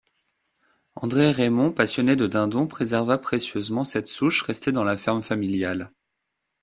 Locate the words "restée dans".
4.41-4.83